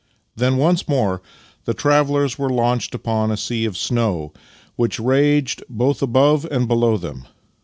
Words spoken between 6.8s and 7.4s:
them.